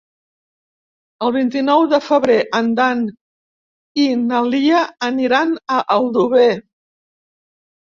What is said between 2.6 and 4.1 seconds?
en Dan i